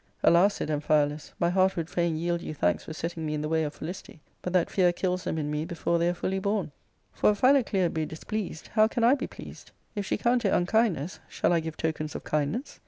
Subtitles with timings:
[0.23, 3.47] "Alas, said Amphialus," my heart would fain yield you thanks for setting me in the
[3.47, 6.71] way of felicity, but that fear kills them in me before they are fully bom.
[7.13, 9.69] For if Philoclea be displeased, how can I be pleased?
[9.93, 12.79] If she count it unkindness, shall I give tokens of kindness?